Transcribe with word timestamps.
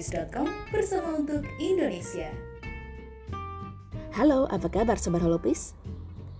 holopis.com 0.00 0.48
bersama 0.72 1.20
untuk 1.20 1.44
Indonesia. 1.60 2.32
Halo, 4.16 4.48
apa 4.48 4.72
kabar 4.72 4.96
Sobat 4.96 5.20
Holopis? 5.20 5.76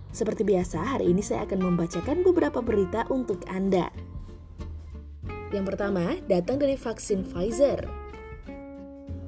Seperti 0.09 0.41
biasa, 0.41 0.81
hari 0.81 1.13
ini 1.13 1.21
saya 1.21 1.45
akan 1.45 1.69
membacakan 1.69 2.25
beberapa 2.25 2.59
berita 2.59 3.05
untuk 3.13 3.45
Anda. 3.45 3.93
Yang 5.53 5.65
pertama, 5.69 6.17
datang 6.25 6.57
dari 6.57 6.73
vaksin 6.73 7.21
Pfizer. 7.21 8.00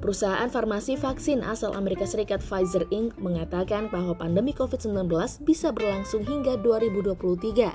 Perusahaan 0.04 0.52
farmasi 0.52 1.00
vaksin 1.00 1.48
asal 1.48 1.80
Amerika 1.80 2.04
Serikat 2.04 2.44
Pfizer 2.44 2.84
Inc. 2.92 3.16
mengatakan 3.24 3.88
bahwa 3.88 4.12
pandemi 4.12 4.52
COVID-19 4.52 5.08
bisa 5.48 5.72
berlangsung 5.72 6.28
hingga 6.28 6.60
2023 6.60 7.72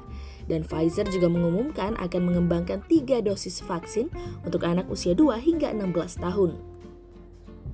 dan 0.52 0.60
Pfizer 0.60 1.08
juga 1.08 1.32
mengumumkan 1.32 1.96
akan 1.96 2.22
mengembangkan 2.28 2.84
tiga 2.84 3.24
dosis 3.24 3.64
vaksin 3.64 4.12
untuk 4.44 4.68
anak 4.68 4.84
usia 4.92 5.16
2 5.16 5.40
hingga 5.40 5.72
16 5.72 6.20
tahun. 6.20 6.60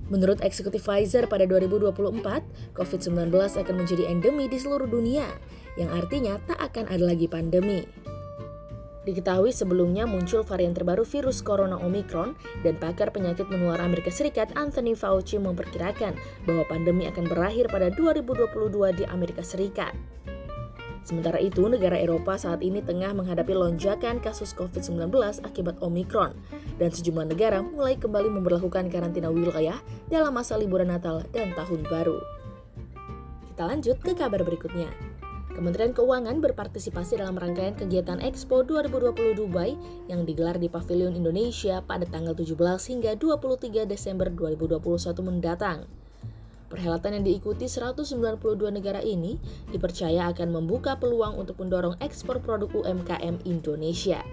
Menurut 0.06 0.38
eksekutif 0.38 0.86
Pfizer 0.86 1.26
pada 1.26 1.50
2024, 1.50 2.78
COVID-19 2.78 3.34
akan 3.34 3.74
menjadi 3.74 4.06
endemi 4.06 4.46
di 4.46 4.62
seluruh 4.62 4.86
dunia, 4.86 5.26
yang 5.74 5.90
artinya 5.90 6.38
tak 6.46 6.62
akan 6.62 6.86
ada 6.94 7.02
lagi 7.02 7.26
pandemi. 7.26 8.03
Diketahui 9.04 9.52
sebelumnya 9.52 10.08
muncul 10.08 10.40
varian 10.48 10.72
terbaru 10.72 11.04
virus 11.04 11.44
corona 11.44 11.76
Omicron 11.76 12.32
dan 12.64 12.80
pakar 12.80 13.12
penyakit 13.12 13.44
menular 13.52 13.76
Amerika 13.84 14.08
Serikat 14.08 14.48
Anthony 14.56 14.96
Fauci 14.96 15.36
memperkirakan 15.36 16.16
bahwa 16.48 16.64
pandemi 16.64 17.04
akan 17.04 17.28
berakhir 17.28 17.68
pada 17.68 17.92
2022 17.92 18.96
di 18.96 19.04
Amerika 19.04 19.44
Serikat. 19.44 19.92
Sementara 21.04 21.36
itu, 21.36 21.68
negara 21.68 22.00
Eropa 22.00 22.40
saat 22.40 22.64
ini 22.64 22.80
tengah 22.80 23.12
menghadapi 23.12 23.52
lonjakan 23.52 24.24
kasus 24.24 24.56
COVID-19 24.56 25.12
akibat 25.44 25.76
Omicron 25.84 26.32
dan 26.80 26.88
sejumlah 26.88 27.28
negara 27.28 27.60
mulai 27.60 28.00
kembali 28.00 28.32
memperlakukan 28.32 28.88
karantina 28.88 29.28
wilayah 29.28 29.76
dalam 30.08 30.32
masa 30.32 30.56
liburan 30.56 30.88
Natal 30.88 31.20
dan 31.28 31.52
Tahun 31.52 31.84
Baru. 31.92 32.24
Kita 33.52 33.68
lanjut 33.68 34.00
ke 34.00 34.16
kabar 34.16 34.40
berikutnya. 34.48 34.88
Kementerian 35.54 35.94
Keuangan 35.94 36.42
berpartisipasi 36.42 37.22
dalam 37.22 37.38
rangkaian 37.38 37.78
kegiatan 37.78 38.18
Expo 38.18 38.66
2020 38.66 39.38
Dubai 39.38 39.78
yang 40.10 40.26
digelar 40.26 40.58
di 40.58 40.66
Pavilion 40.66 41.14
Indonesia 41.14 41.78
pada 41.78 42.02
tanggal 42.10 42.34
17 42.34 42.58
hingga 42.90 43.14
23 43.14 43.86
Desember 43.86 44.34
2021 44.34 44.82
mendatang. 45.22 45.86
Perhelatan 46.66 47.22
yang 47.22 47.24
diikuti 47.30 47.70
192 47.70 48.42
negara 48.74 48.98
ini 48.98 49.38
dipercaya 49.70 50.26
akan 50.34 50.58
membuka 50.58 50.98
peluang 50.98 51.38
untuk 51.38 51.62
mendorong 51.62 52.02
ekspor 52.02 52.42
produk 52.42 52.74
UMKM 52.74 53.46
Indonesia. 53.46 54.26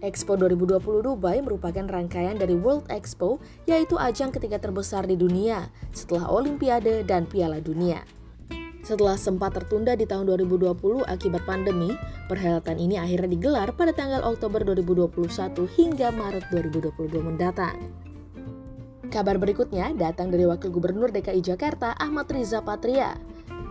Expo 0.00 0.32
2020 0.40 0.80
Dubai 1.04 1.44
merupakan 1.44 1.84
rangkaian 1.84 2.40
dari 2.40 2.56
World 2.56 2.88
Expo, 2.88 3.36
yaitu 3.68 4.00
ajang 4.00 4.32
ketiga 4.32 4.56
terbesar 4.56 5.04
di 5.04 5.20
dunia 5.20 5.68
setelah 5.92 6.32
Olimpiade 6.32 7.04
dan 7.04 7.28
Piala 7.28 7.60
Dunia. 7.60 8.23
Setelah 8.84 9.16
sempat 9.16 9.56
tertunda 9.56 9.96
di 9.96 10.04
tahun 10.04 10.28
2020 10.28 11.08
akibat 11.08 11.48
pandemi, 11.48 11.96
perhelatan 12.28 12.76
ini 12.76 13.00
akhirnya 13.00 13.32
digelar 13.32 13.72
pada 13.72 13.96
tanggal 13.96 14.20
Oktober 14.28 14.60
2021 14.60 15.64
hingga 15.72 16.12
Maret 16.12 16.52
2022 16.52 17.24
mendatang. 17.24 17.80
Kabar 19.08 19.40
berikutnya 19.40 19.88
datang 19.96 20.28
dari 20.28 20.44
Wakil 20.44 20.68
Gubernur 20.68 21.08
DKI 21.08 21.40
Jakarta 21.40 21.96
Ahmad 21.96 22.28
Riza 22.28 22.60
Patria. 22.60 23.16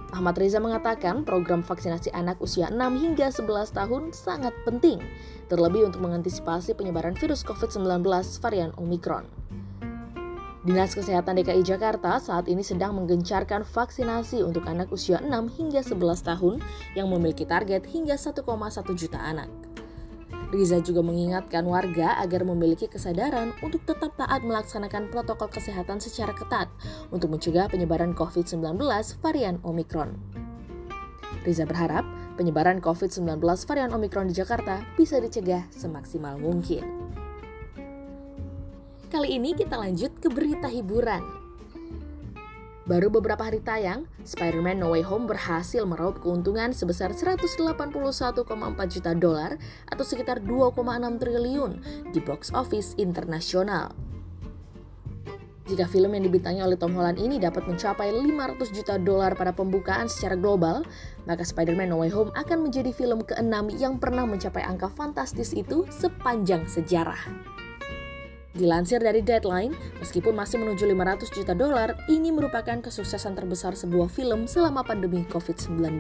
Ahmad 0.10 0.34
Riza 0.34 0.58
mengatakan 0.58 1.22
program 1.22 1.62
vaksinasi 1.62 2.10
anak 2.10 2.42
usia 2.42 2.74
6 2.74 2.82
hingga 2.98 3.30
11 3.30 3.70
tahun 3.70 4.04
sangat 4.18 4.54
penting, 4.66 4.98
terlebih 5.46 5.94
untuk 5.94 6.02
mengantisipasi 6.10 6.74
penyebaran 6.74 7.14
virus 7.14 7.46
COVID-19 7.46 8.02
varian 8.42 8.74
Omicron. 8.82 9.43
Dinas 10.64 10.96
Kesehatan 10.96 11.44
DKI 11.44 11.60
Jakarta 11.60 12.24
saat 12.24 12.48
ini 12.48 12.64
sedang 12.64 12.96
menggencarkan 12.96 13.68
vaksinasi 13.68 14.48
untuk 14.48 14.64
anak 14.64 14.88
usia 14.96 15.20
6 15.20 15.28
hingga 15.60 15.84
11 15.84 16.24
tahun 16.24 16.64
yang 16.96 17.12
memiliki 17.12 17.44
target 17.44 17.84
hingga 17.84 18.16
1,1 18.16 18.48
juta 18.96 19.20
anak. 19.20 19.52
Riza 20.56 20.80
juga 20.80 21.04
mengingatkan 21.04 21.68
warga 21.68 22.16
agar 22.16 22.48
memiliki 22.48 22.88
kesadaran 22.88 23.52
untuk 23.60 23.84
tetap 23.84 24.16
taat 24.16 24.40
melaksanakan 24.48 25.12
protokol 25.12 25.52
kesehatan 25.52 26.00
secara 26.00 26.32
ketat 26.32 26.72
untuk 27.12 27.36
mencegah 27.36 27.68
penyebaran 27.68 28.16
COVID-19 28.16 28.80
varian 29.20 29.60
Omicron. 29.68 30.16
Riza 31.44 31.68
berharap 31.68 32.08
penyebaran 32.40 32.80
COVID-19 32.80 33.44
varian 33.68 33.92
Omicron 33.92 34.32
di 34.32 34.36
Jakarta 34.40 34.80
bisa 34.96 35.20
dicegah 35.20 35.68
semaksimal 35.76 36.40
mungkin. 36.40 37.03
Kali 39.14 39.38
ini 39.38 39.54
kita 39.54 39.78
lanjut 39.78 40.18
ke 40.18 40.26
berita 40.26 40.66
hiburan. 40.66 41.22
Baru 42.90 43.14
beberapa 43.14 43.46
hari 43.46 43.62
tayang, 43.62 44.10
Spider-Man 44.26 44.82
No 44.82 44.90
Way 44.90 45.06
Home 45.06 45.30
berhasil 45.30 45.86
meraup 45.86 46.18
keuntungan 46.18 46.74
sebesar 46.74 47.14
181,4 47.14 48.42
juta 48.90 49.14
dolar 49.14 49.62
atau 49.86 50.02
sekitar 50.02 50.42
2,6 50.42 51.22
triliun 51.22 51.72
di 52.10 52.26
box 52.26 52.50
office 52.58 52.98
internasional. 52.98 53.94
Jika 55.70 55.86
film 55.86 56.18
yang 56.18 56.26
dibintangi 56.26 56.66
oleh 56.66 56.74
Tom 56.74 56.98
Holland 56.98 57.22
ini 57.22 57.38
dapat 57.38 57.70
mencapai 57.70 58.10
500 58.10 58.74
juta 58.74 58.98
dolar 58.98 59.38
pada 59.38 59.54
pembukaan 59.54 60.10
secara 60.10 60.34
global, 60.34 60.82
maka 61.30 61.46
Spider-Man 61.46 61.94
No 61.94 62.02
Way 62.02 62.10
Home 62.18 62.34
akan 62.34 62.66
menjadi 62.66 62.90
film 62.90 63.22
keenam 63.22 63.70
yang 63.78 64.02
pernah 64.02 64.26
mencapai 64.26 64.66
angka 64.66 64.90
fantastis 64.90 65.54
itu 65.54 65.86
sepanjang 65.94 66.66
sejarah. 66.66 67.53
Dilansir 68.54 69.02
dari 69.02 69.26
Deadline, 69.26 69.74
meskipun 69.98 70.38
masih 70.38 70.62
menuju 70.62 70.86
500 70.86 71.26
juta 71.34 71.54
dolar, 71.58 71.98
ini 72.06 72.30
merupakan 72.30 72.78
kesuksesan 72.86 73.34
terbesar 73.34 73.74
sebuah 73.74 74.14
film 74.14 74.46
selama 74.46 74.86
pandemi 74.86 75.26
COVID-19. 75.26 75.98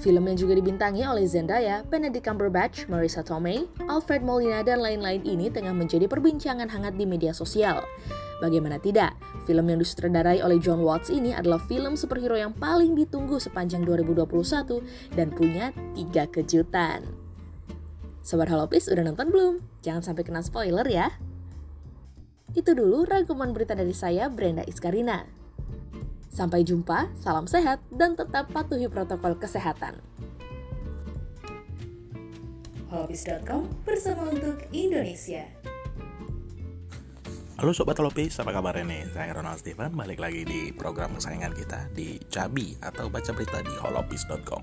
Film 0.00 0.24
yang 0.26 0.34
juga 0.34 0.56
dibintangi 0.56 1.04
oleh 1.04 1.28
Zendaya, 1.28 1.84
Benedict 1.84 2.24
Cumberbatch, 2.24 2.88
Marisa 2.88 3.20
Tomei, 3.20 3.68
Alfred 3.86 4.24
Molina, 4.24 4.64
dan 4.64 4.80
lain-lain 4.80 5.20
ini 5.22 5.52
tengah 5.52 5.76
menjadi 5.76 6.08
perbincangan 6.08 6.72
hangat 6.72 6.96
di 6.96 7.04
media 7.04 7.36
sosial. 7.36 7.84
Bagaimana 8.42 8.82
tidak, 8.82 9.14
film 9.46 9.70
yang 9.70 9.78
disutradarai 9.78 10.42
oleh 10.42 10.58
John 10.58 10.82
Watts 10.82 11.12
ini 11.12 11.30
adalah 11.30 11.62
film 11.68 11.94
superhero 11.94 12.34
yang 12.34 12.50
paling 12.50 12.98
ditunggu 12.98 13.38
sepanjang 13.38 13.86
2021 13.86 14.82
dan 15.14 15.30
punya 15.30 15.70
tiga 15.94 16.26
kejutan. 16.26 17.21
Sobat 18.22 18.46
Holopis 18.54 18.86
udah 18.86 19.02
nonton 19.02 19.34
belum? 19.34 19.54
Jangan 19.82 20.06
sampai 20.06 20.22
kena 20.22 20.46
spoiler 20.46 20.86
ya. 20.86 21.10
Itu 22.54 22.78
dulu 22.78 23.02
rangkuman 23.02 23.50
berita 23.50 23.74
dari 23.74 23.90
saya, 23.90 24.30
Brenda 24.30 24.62
Iskarina. 24.62 25.26
Sampai 26.30 26.62
jumpa, 26.62 27.10
salam 27.18 27.50
sehat, 27.50 27.82
dan 27.90 28.14
tetap 28.14 28.46
patuhi 28.54 28.86
protokol 28.86 29.34
kesehatan. 29.36 29.98
Holopis.com 32.94 33.66
bersama 33.82 34.30
untuk 34.30 34.70
Indonesia. 34.70 35.42
Halo 37.58 37.74
Sobat 37.74 37.98
Holopis, 37.98 38.38
apa 38.38 38.54
kabar 38.54 38.78
ini? 38.78 39.02
Saya 39.10 39.34
Ronald 39.34 39.58
Steven, 39.58 39.98
balik 39.98 40.22
lagi 40.22 40.46
di 40.46 40.70
program 40.70 41.18
kesayangan 41.18 41.52
kita 41.58 41.80
di 41.90 42.22
Cabi 42.30 42.78
atau 42.78 43.10
baca 43.10 43.34
berita 43.34 43.58
di 43.66 43.74
holopis.com. 43.82 44.62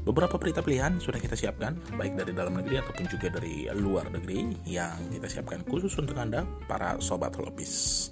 Beberapa 0.00 0.40
berita 0.40 0.64
pilihan 0.64 0.96
sudah 0.96 1.20
kita 1.20 1.36
siapkan, 1.36 1.76
baik 2.00 2.16
dari 2.16 2.32
dalam 2.32 2.56
negeri 2.56 2.80
ataupun 2.80 3.04
juga 3.04 3.28
dari 3.28 3.68
luar 3.76 4.08
negeri 4.08 4.56
yang 4.64 4.96
kita 5.12 5.28
siapkan 5.28 5.60
khusus 5.68 5.92
untuk 6.00 6.16
Anda, 6.16 6.48
para 6.64 6.96
sobat 7.04 7.36
holopis. 7.36 8.08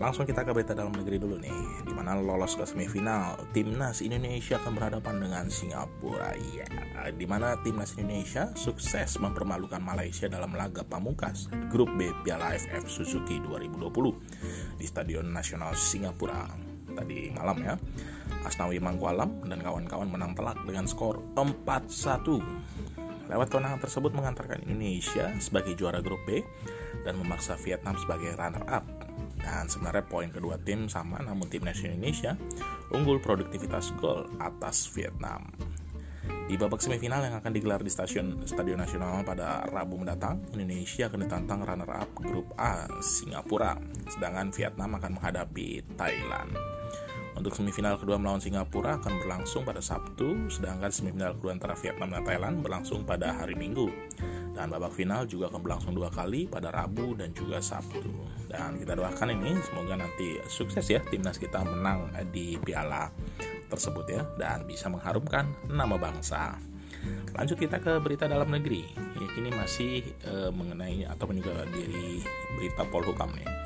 Langsung 0.00 0.24
kita 0.24 0.44
ke 0.44 0.52
berita 0.56 0.72
dalam 0.72 0.96
negeri 0.96 1.20
dulu 1.20 1.36
nih, 1.36 1.84
di 1.84 1.92
mana 1.92 2.16
lolos 2.16 2.56
ke 2.56 2.64
semifinal, 2.64 3.36
timnas 3.52 4.00
Indonesia 4.00 4.56
akan 4.60 4.72
berhadapan 4.76 5.16
dengan 5.20 5.44
Singapura. 5.52 6.32
Ya, 6.56 6.68
di 7.12 7.24
mana 7.28 7.56
timnas 7.60 7.96
Indonesia 8.00 8.52
sukses 8.56 9.20
mempermalukan 9.20 9.80
Malaysia 9.80 10.28
dalam 10.32 10.56
laga 10.56 10.84
pamungkas 10.88 11.52
Grup 11.68 11.92
B 12.00 12.12
Piala 12.24 12.56
AFF 12.56 12.88
Suzuki 12.88 13.40
2020 13.44 14.80
di 14.80 14.84
Stadion 14.88 15.28
Nasional 15.28 15.76
Singapura 15.76 16.48
tadi 16.96 17.28
malam 17.28 17.56
ya. 17.60 17.74
Asnawi 18.46 18.78
Mangkualam 18.78 19.42
dan 19.50 19.58
kawan-kawan 19.58 20.06
menang 20.06 20.32
telak 20.38 20.56
dengan 20.62 20.86
skor 20.86 21.18
4-1. 21.34 23.26
Lewat 23.26 23.50
kemenangan 23.50 23.82
tersebut 23.82 24.14
mengantarkan 24.14 24.62
Indonesia 24.62 25.34
sebagai 25.42 25.74
juara 25.74 25.98
grup 25.98 26.22
B 26.24 26.46
dan 27.02 27.18
memaksa 27.18 27.58
Vietnam 27.58 27.98
sebagai 27.98 28.38
runner-up. 28.38 28.86
Dan 29.42 29.66
sebenarnya 29.66 30.06
poin 30.06 30.30
kedua 30.30 30.58
tim 30.62 30.86
sama 30.86 31.18
namun 31.22 31.50
timnas 31.50 31.82
Indonesia 31.82 32.38
unggul 32.94 33.18
produktivitas 33.18 33.90
gol 33.98 34.30
atas 34.38 34.86
Vietnam. 34.94 35.50
Di 36.46 36.54
babak 36.54 36.78
semifinal 36.78 37.26
yang 37.26 37.42
akan 37.42 37.50
digelar 37.50 37.82
di 37.82 37.90
stasiun 37.90 38.46
Stadion 38.46 38.78
Nasional 38.78 39.26
pada 39.26 39.66
Rabu 39.66 39.98
mendatang, 39.98 40.46
Indonesia 40.54 41.10
akan 41.10 41.26
ditantang 41.26 41.66
runner-up 41.66 42.10
grup 42.14 42.54
A 42.54 42.86
Singapura, 43.02 43.74
sedangkan 44.06 44.54
Vietnam 44.54 44.94
akan 44.94 45.18
menghadapi 45.18 45.82
Thailand. 45.98 46.75
Untuk 47.36 47.52
semifinal 47.52 48.00
kedua 48.00 48.16
melawan 48.16 48.40
Singapura 48.40 48.96
akan 48.96 49.20
berlangsung 49.20 49.62
pada 49.68 49.84
Sabtu, 49.84 50.48
sedangkan 50.48 50.88
semifinal 50.88 51.36
kedua 51.36 51.52
antara 51.52 51.76
Vietnam 51.76 52.16
dan 52.16 52.24
Thailand 52.24 52.64
berlangsung 52.64 53.04
pada 53.04 53.36
hari 53.36 53.52
Minggu. 53.52 53.92
Dan 54.56 54.72
babak 54.72 54.96
final 54.96 55.28
juga 55.28 55.52
akan 55.52 55.60
berlangsung 55.60 55.92
dua 55.92 56.08
kali 56.08 56.48
pada 56.48 56.72
Rabu 56.72 57.12
dan 57.12 57.36
juga 57.36 57.60
Sabtu. 57.60 58.08
Dan 58.48 58.80
kita 58.80 58.96
doakan 58.96 59.36
ini 59.36 59.52
semoga 59.68 60.00
nanti 60.00 60.40
sukses 60.48 60.88
ya 60.88 61.04
timnas 61.04 61.36
kita 61.36 61.60
menang 61.60 62.08
di 62.32 62.56
piala 62.56 63.12
tersebut 63.68 64.06
ya 64.08 64.22
dan 64.40 64.64
bisa 64.64 64.88
mengharumkan 64.88 65.44
nama 65.68 66.00
bangsa. 66.00 66.56
Lanjut 67.36 67.60
kita 67.60 67.76
ke 67.84 68.00
berita 68.00 68.24
dalam 68.24 68.48
negeri. 68.48 68.88
Ini 69.36 69.52
masih 69.52 70.00
e, 70.24 70.48
mengenai 70.48 71.04
atau 71.04 71.28
juga 71.28 71.68
dari 71.68 72.24
berita 72.56 72.88
Polhukam 72.88 73.36
nih. 73.36 73.65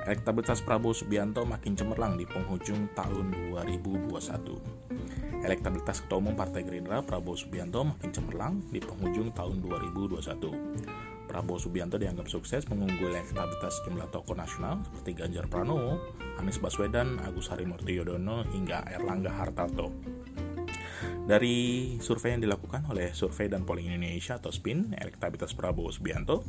Elektabilitas 0.00 0.64
Prabowo 0.64 0.96
Subianto 0.96 1.44
makin 1.44 1.76
cemerlang 1.76 2.16
di 2.16 2.24
penghujung 2.24 2.88
tahun 2.96 3.36
2021. 3.52 5.44
Elektabilitas 5.44 6.00
Ketua 6.00 6.24
Umum 6.24 6.32
Partai 6.32 6.64
Gerindra 6.64 7.04
Prabowo 7.04 7.36
Subianto 7.36 7.84
makin 7.84 8.08
cemerlang 8.08 8.64
di 8.72 8.80
penghujung 8.80 9.28
tahun 9.36 9.60
2021. 9.60 11.28
Prabowo 11.28 11.60
Subianto 11.60 12.00
dianggap 12.00 12.32
sukses 12.32 12.64
mengungguli 12.72 13.12
elektabilitas 13.12 13.84
jumlah 13.84 14.08
tokoh 14.08 14.32
nasional 14.32 14.80
seperti 14.88 15.20
Ganjar 15.20 15.44
Pranowo, 15.52 16.00
Anies 16.40 16.56
Baswedan, 16.56 17.20
Agus 17.20 17.52
Harimurti 17.52 18.00
Yudhoyono 18.00 18.48
hingga 18.48 18.80
Erlangga 18.88 19.36
Hartarto. 19.36 19.92
Dari 21.28 21.96
survei 22.00 22.34
yang 22.34 22.42
dilakukan 22.42 22.88
oleh 22.88 23.12
Survei 23.12 23.46
dan 23.46 23.68
Polling 23.68 23.92
Indonesia 23.92 24.40
atau 24.40 24.48
SPIN, 24.48 24.96
elektabilitas 24.96 25.52
Prabowo 25.52 25.92
Subianto 25.92 26.42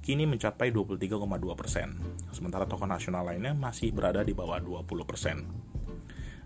kini 0.00 0.24
mencapai 0.24 0.72
23,2 0.72 1.28
persen, 1.58 1.88
sementara 2.32 2.64
tokoh 2.64 2.88
nasional 2.88 3.26
lainnya 3.26 3.52
masih 3.52 3.92
berada 3.92 4.24
di 4.24 4.32
bawah 4.32 4.58
20 4.58 4.84
persen. 5.04 5.44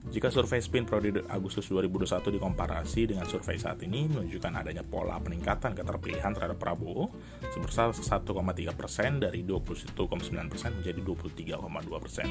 Jika 0.02 0.34
survei 0.34 0.58
spin 0.58 0.82
periode 0.82 1.22
Agustus 1.30 1.70
2021 1.70 2.34
dikomparasi 2.34 3.14
dengan 3.14 3.22
survei 3.22 3.54
saat 3.54 3.78
ini 3.86 4.10
menunjukkan 4.10 4.50
adanya 4.58 4.82
pola 4.82 5.14
peningkatan 5.22 5.78
keterpilihan 5.78 6.34
terhadap 6.34 6.58
Prabowo 6.58 7.06
sebesar 7.54 7.94
1,3 7.94 8.26
persen 8.74 9.22
dari 9.22 9.46
21,9 9.46 10.50
persen 10.50 10.70
menjadi 10.74 11.00
23,2 11.06 12.02
persen, 12.02 12.28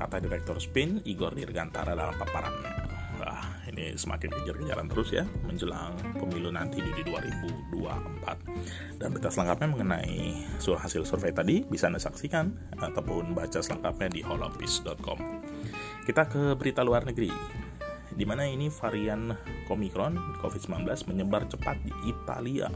kata 0.00 0.16
Direktur 0.16 0.56
Spin 0.56 1.04
Igor 1.04 1.36
Dirgantara 1.36 1.92
dalam 1.92 2.16
paparannya. 2.16 2.73
Wah, 3.34 3.50
ini 3.66 3.98
semakin 3.98 4.30
kejar-kejaran 4.30 4.86
terus 4.86 5.10
ya 5.10 5.26
menjelang 5.42 5.98
pemilu 6.14 6.54
nanti 6.54 6.78
di 6.78 7.02
2024. 7.02 9.02
Dan 9.02 9.10
berita 9.10 9.26
selengkapnya 9.26 9.74
mengenai 9.74 10.46
hasil 10.62 11.02
survei 11.02 11.34
tadi 11.34 11.66
bisa 11.66 11.90
Anda 11.90 11.98
saksikan 11.98 12.78
ataupun 12.78 13.34
baca 13.34 13.58
selengkapnya 13.58 14.14
di 14.14 14.22
holopis.com. 14.22 15.18
Kita 16.06 16.30
ke 16.30 16.54
berita 16.54 16.86
luar 16.86 17.10
negeri, 17.10 17.34
di 18.14 18.22
mana 18.22 18.46
ini 18.46 18.70
varian 18.70 19.34
Omicron 19.66 20.38
COVID-19 20.38 20.86
menyebar 21.10 21.50
cepat 21.50 21.82
di 21.82 21.90
Italia. 22.06 22.70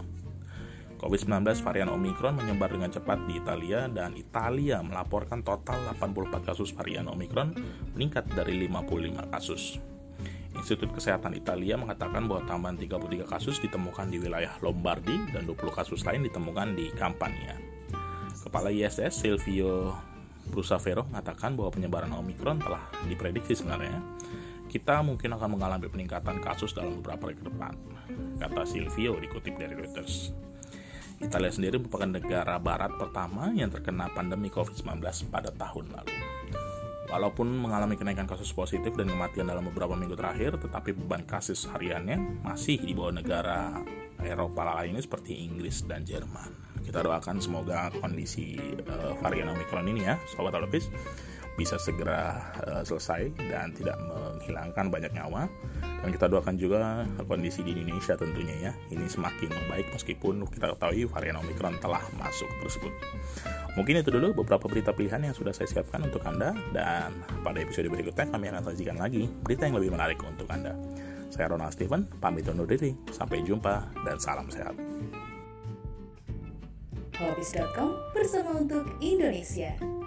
COVID-19 0.99 1.55
varian 1.63 1.95
Omicron 1.95 2.35
menyebar 2.35 2.75
dengan 2.75 2.91
cepat 2.91 3.23
di 3.31 3.39
Italia 3.39 3.87
dan 3.87 4.19
Italia 4.19 4.83
melaporkan 4.83 5.47
total 5.47 5.95
84 5.95 6.43
kasus 6.43 6.75
varian 6.75 7.07
Omicron 7.07 7.55
meningkat 7.95 8.27
dari 8.35 8.67
55 8.67 9.31
kasus. 9.31 9.79
Institut 10.59 10.91
Kesehatan 10.91 11.39
Italia 11.39 11.79
mengatakan 11.79 12.27
bahwa 12.27 12.43
tambahan 12.45 12.77
33 12.77 13.25
kasus 13.25 13.63
ditemukan 13.63 14.11
di 14.11 14.19
wilayah 14.19 14.53
Lombardi 14.61 15.15
dan 15.31 15.47
20 15.47 15.71
kasus 15.71 16.03
lain 16.03 16.27
ditemukan 16.27 16.75
di 16.75 16.91
Campania. 16.99 17.55
Kepala 18.43 18.75
ISS 18.75 19.23
Silvio 19.23 19.95
Brusavero 20.51 21.07
mengatakan 21.07 21.55
bahwa 21.55 21.71
penyebaran 21.71 22.11
Omicron 22.13 22.59
telah 22.59 22.83
diprediksi 23.07 23.55
sebenarnya 23.55 24.01
kita 24.69 25.01
mungkin 25.01 25.33
akan 25.33 25.57
mengalami 25.57 25.89
peningkatan 25.89 26.45
kasus 26.45 26.77
dalam 26.77 27.01
beberapa 27.01 27.33
hari 27.33 27.41
ke 27.41 27.45
depan, 27.49 27.73
kata 28.37 28.69
Silvio 28.69 29.17
dikutip 29.17 29.57
dari 29.57 29.73
Reuters. 29.73 30.37
Italia 31.19 31.51
sendiri 31.51 31.83
merupakan 31.83 32.07
negara 32.07 32.61
barat 32.63 32.95
pertama 32.95 33.51
yang 33.51 33.73
terkena 33.73 34.07
pandemi 34.13 34.53
COVID-19 34.53 35.03
pada 35.33 35.51
tahun 35.51 35.91
lalu. 35.91 36.15
Walaupun 37.09 37.49
mengalami 37.49 37.97
kenaikan 37.97 38.29
kasus 38.29 38.53
positif 38.53 38.93
dan 38.93 39.09
kematian 39.09 39.49
dalam 39.49 39.65
beberapa 39.73 39.97
minggu 39.97 40.13
terakhir, 40.13 40.61
tetapi 40.61 40.93
beban 40.93 41.25
kasus 41.25 41.65
hariannya 41.65 42.45
masih 42.45 42.77
di 42.85 42.93
bawah 42.93 43.17
negara 43.17 43.81
Eropa. 44.21 44.77
Lainnya 44.77 45.01
seperti 45.01 45.41
Inggris 45.41 45.89
dan 45.89 46.05
Jerman. 46.05 46.53
Kita 46.85 47.01
doakan 47.01 47.41
semoga 47.41 47.89
kondisi 47.97 48.61
uh, 48.89 49.17
varian 49.25 49.53
Omicron 49.53 49.89
ini 49.89 50.09
ya 50.09 50.17
sobat 50.33 50.57
Olympus 50.57 50.89
bisa 51.59 51.75
segera 51.77 52.39
uh, 52.63 52.87
selesai 52.87 53.35
dan 53.51 53.75
tidak 53.75 53.99
menghilangkan 53.99 54.87
banyak 54.87 55.11
nyawa 55.11 55.51
dan 55.83 56.09
kita 56.15 56.31
doakan 56.31 56.55
juga 56.55 57.03
kondisi 57.27 57.67
di 57.67 57.75
Indonesia 57.75 58.15
tentunya 58.15 58.71
ya 58.71 58.73
ini 58.95 59.11
semakin 59.11 59.51
membaik 59.51 59.91
meskipun 59.91 60.47
kita 60.47 60.71
ketahui 60.79 61.11
varian 61.11 61.43
Omicron 61.43 61.75
telah 61.83 62.01
masuk 62.23 62.47
tersebut 62.63 62.95
mungkin 63.75 63.99
itu 63.99 64.15
dulu 64.15 64.47
beberapa 64.47 64.71
berita 64.71 64.95
pilihan 64.95 65.27
yang 65.27 65.35
sudah 65.35 65.51
saya 65.51 65.67
siapkan 65.67 66.07
untuk 66.07 66.23
Anda 66.23 66.55
dan 66.71 67.11
pada 67.43 67.59
episode 67.59 67.91
berikutnya 67.91 68.31
kami 68.31 68.55
akan 68.55 68.63
sajikan 68.63 69.03
lagi 69.03 69.27
berita 69.43 69.67
yang 69.67 69.83
lebih 69.83 69.99
menarik 69.99 70.23
untuk 70.23 70.47
Anda 70.47 70.79
saya 71.29 71.53
Ronald 71.53 71.77
Steven, 71.77 72.09
pamit 72.19 72.49
undur 72.49 72.65
diri. 72.65 72.97
Sampai 73.13 73.45
jumpa 73.45 73.85
dan 74.05 74.17
salam 74.17 74.49
sehat. 74.49 74.75
Hobbies.com 77.19 77.91
bersama 78.15 78.63
untuk 78.63 78.87
Indonesia. 79.03 79.98